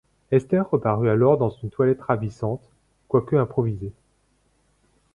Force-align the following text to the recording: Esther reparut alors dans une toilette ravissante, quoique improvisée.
Esther 0.31 0.67
reparut 0.67 1.09
alors 1.11 1.37
dans 1.37 1.51
une 1.51 1.69
toilette 1.69 2.01
ravissante, 2.01 2.67
quoique 3.07 3.35
improvisée. 3.35 3.93